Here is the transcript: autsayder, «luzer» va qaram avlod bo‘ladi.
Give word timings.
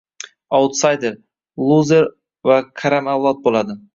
autsayder, 0.59 1.17
«luzer» 1.67 2.09
va 2.53 2.57
qaram 2.83 3.13
avlod 3.15 3.47
bo‘ladi. 3.47 3.81